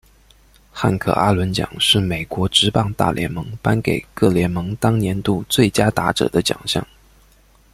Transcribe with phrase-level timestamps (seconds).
[0.71, 6.83] 汉克阿伦奖是美国职棒大联盟颁给各联盟当年度最佳打者的奖项。